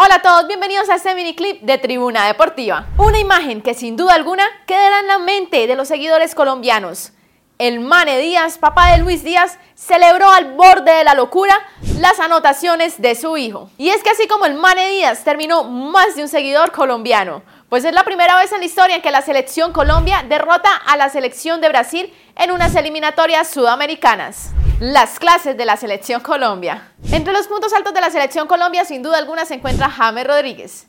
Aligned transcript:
Hola 0.00 0.14
a 0.14 0.22
todos, 0.22 0.46
bienvenidos 0.46 0.88
a 0.90 0.94
este 0.94 1.12
mini 1.16 1.34
clip 1.34 1.60
de 1.62 1.76
Tribuna 1.76 2.28
Deportiva. 2.28 2.86
Una 2.98 3.18
imagen 3.18 3.60
que 3.60 3.74
sin 3.74 3.96
duda 3.96 4.14
alguna 4.14 4.44
quedará 4.64 5.00
en 5.00 5.08
la 5.08 5.18
mente 5.18 5.66
de 5.66 5.74
los 5.74 5.88
seguidores 5.88 6.36
colombianos. 6.36 7.10
El 7.58 7.80
Mane 7.80 8.16
Díaz, 8.20 8.58
papá 8.58 8.92
de 8.92 8.98
Luis 8.98 9.24
Díaz, 9.24 9.58
celebró 9.74 10.30
al 10.30 10.54
borde 10.54 10.92
de 10.92 11.02
la 11.02 11.14
locura 11.14 11.52
las 11.98 12.20
anotaciones 12.20 13.02
de 13.02 13.16
su 13.16 13.36
hijo. 13.38 13.70
Y 13.76 13.88
es 13.88 14.04
que 14.04 14.10
así 14.10 14.28
como 14.28 14.46
el 14.46 14.54
Mane 14.54 14.88
Díaz 14.90 15.24
terminó 15.24 15.64
más 15.64 16.14
de 16.14 16.22
un 16.22 16.28
seguidor 16.28 16.70
colombiano, 16.70 17.42
pues 17.68 17.84
es 17.84 17.92
la 17.92 18.04
primera 18.04 18.36
vez 18.38 18.52
en 18.52 18.60
la 18.60 18.66
historia 18.66 18.94
en 18.94 19.02
que 19.02 19.10
la 19.10 19.22
selección 19.22 19.72
Colombia 19.72 20.24
derrota 20.28 20.70
a 20.86 20.96
la 20.96 21.08
selección 21.08 21.60
de 21.60 21.70
Brasil 21.70 22.14
en 22.36 22.52
unas 22.52 22.76
eliminatorias 22.76 23.48
sudamericanas. 23.48 24.52
Las 24.80 25.18
clases 25.18 25.56
de 25.56 25.64
la 25.64 25.76
selección 25.76 26.20
Colombia. 26.20 26.92
Entre 27.10 27.32
los 27.32 27.48
puntos 27.48 27.72
altos 27.72 27.92
de 27.92 28.00
la 28.00 28.10
selección 28.10 28.46
Colombia, 28.46 28.84
sin 28.84 29.02
duda 29.02 29.18
alguna, 29.18 29.44
se 29.44 29.54
encuentra 29.54 29.90
James 29.90 30.24
Rodríguez. 30.24 30.86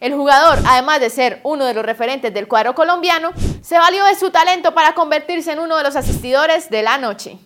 El 0.00 0.12
jugador, 0.14 0.58
además 0.66 0.98
de 0.98 1.08
ser 1.08 1.38
uno 1.44 1.64
de 1.64 1.72
los 1.72 1.86
referentes 1.86 2.34
del 2.34 2.48
cuadro 2.48 2.74
colombiano, 2.74 3.30
se 3.62 3.78
valió 3.78 4.04
de 4.06 4.16
su 4.16 4.30
talento 4.30 4.74
para 4.74 4.94
convertirse 4.94 5.52
en 5.52 5.60
uno 5.60 5.76
de 5.76 5.84
los 5.84 5.94
asistidores 5.94 6.68
de 6.68 6.82
la 6.82 6.98
noche. 6.98 7.38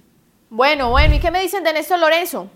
Bueno, 0.49 0.89
bueno, 0.89 1.15
¿y 1.15 1.21
qué 1.21 1.31
me 1.31 1.43
dicen 1.43 1.63
de 1.63 1.75
Néstor 1.75 1.99
Lorenzo? 1.99 2.49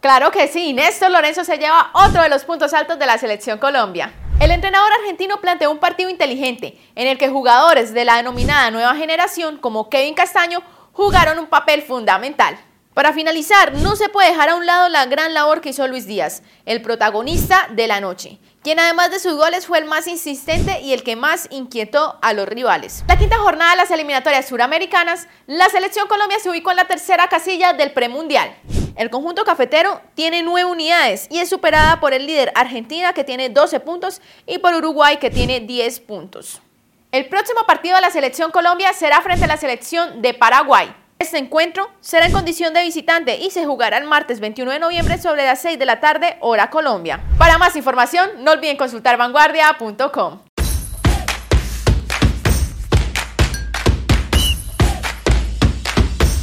Claro 0.00 0.32
que 0.32 0.48
sí, 0.48 0.72
Néstor 0.72 1.12
Lorenzo 1.12 1.44
se 1.44 1.58
lleva 1.58 1.92
otro 1.92 2.22
de 2.22 2.28
los 2.28 2.44
puntos 2.44 2.74
altos 2.74 2.98
de 2.98 3.06
la 3.06 3.18
selección 3.18 3.60
Colombia. 3.60 4.12
El 4.40 4.50
entrenador 4.50 4.90
argentino 4.98 5.40
planteó 5.40 5.70
un 5.70 5.78
partido 5.78 6.10
inteligente 6.10 6.76
en 6.96 7.06
el 7.06 7.18
que 7.18 7.28
jugadores 7.28 7.94
de 7.94 8.04
la 8.04 8.16
denominada 8.16 8.72
nueva 8.72 8.96
generación 8.96 9.58
como 9.58 9.88
Kevin 9.88 10.14
Castaño 10.14 10.60
jugaron 10.92 11.38
un 11.38 11.46
papel 11.46 11.82
fundamental. 11.82 12.56
Para 12.94 13.12
finalizar, 13.12 13.74
no 13.74 13.96
se 13.96 14.08
puede 14.08 14.30
dejar 14.30 14.50
a 14.50 14.54
un 14.54 14.66
lado 14.66 14.88
la 14.88 15.06
gran 15.06 15.34
labor 15.34 15.60
que 15.60 15.70
hizo 15.70 15.88
Luis 15.88 16.06
Díaz, 16.06 16.42
el 16.64 16.80
protagonista 16.80 17.66
de 17.70 17.88
la 17.88 18.00
noche, 18.00 18.38
quien 18.62 18.78
además 18.78 19.10
de 19.10 19.18
sus 19.18 19.34
goles 19.34 19.66
fue 19.66 19.78
el 19.78 19.84
más 19.84 20.06
insistente 20.06 20.80
y 20.80 20.92
el 20.92 21.02
que 21.02 21.16
más 21.16 21.48
inquietó 21.50 22.16
a 22.22 22.32
los 22.34 22.46
rivales. 22.46 23.04
La 23.08 23.18
quinta 23.18 23.36
jornada 23.38 23.72
de 23.72 23.78
las 23.78 23.90
eliminatorias 23.90 24.46
suramericanas, 24.46 25.26
la 25.48 25.68
selección 25.70 26.06
Colombia 26.06 26.38
se 26.38 26.48
ubicó 26.48 26.70
en 26.70 26.76
la 26.76 26.84
tercera 26.84 27.26
casilla 27.26 27.72
del 27.72 27.90
premundial. 27.90 28.54
El 28.94 29.10
conjunto 29.10 29.42
cafetero 29.42 30.00
tiene 30.14 30.44
nueve 30.44 30.70
unidades 30.70 31.26
y 31.32 31.40
es 31.40 31.48
superada 31.48 31.98
por 31.98 32.14
el 32.14 32.28
líder 32.28 32.52
Argentina 32.54 33.12
que 33.12 33.24
tiene 33.24 33.48
12 33.48 33.80
puntos 33.80 34.22
y 34.46 34.58
por 34.58 34.72
Uruguay 34.72 35.16
que 35.16 35.30
tiene 35.30 35.58
10 35.58 35.98
puntos. 35.98 36.62
El 37.10 37.26
próximo 37.26 37.66
partido 37.66 37.96
de 37.96 38.02
la 38.02 38.10
selección 38.10 38.52
Colombia 38.52 38.92
será 38.92 39.20
frente 39.20 39.46
a 39.46 39.48
la 39.48 39.56
selección 39.56 40.22
de 40.22 40.32
Paraguay. 40.32 40.94
Este 41.18 41.38
encuentro 41.38 41.90
será 42.00 42.26
en 42.26 42.32
condición 42.32 42.74
de 42.74 42.82
visitante 42.82 43.36
y 43.36 43.50
se 43.50 43.64
jugará 43.64 43.98
el 43.98 44.04
martes 44.04 44.40
21 44.40 44.72
de 44.72 44.78
noviembre 44.78 45.18
sobre 45.18 45.44
las 45.44 45.60
6 45.62 45.78
de 45.78 45.86
la 45.86 46.00
tarde, 46.00 46.36
hora 46.40 46.70
Colombia. 46.70 47.20
Para 47.38 47.58
más 47.58 47.76
información, 47.76 48.30
no 48.44 48.52
olviden 48.52 48.76
consultar 48.76 49.16
vanguardia.com. 49.16 50.53